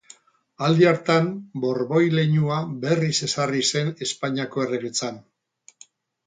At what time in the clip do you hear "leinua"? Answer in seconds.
2.19-2.57